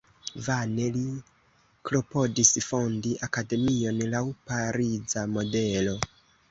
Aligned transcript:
Vane 0.45 0.87
li 0.95 1.03
klopodis 1.89 2.51
fondi 2.71 3.13
akademion 3.29 4.05
laŭ 4.17 4.27
pariza 4.51 5.31
modelo. 5.37 6.01